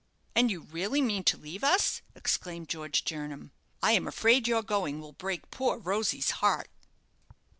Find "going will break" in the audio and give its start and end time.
4.63-5.51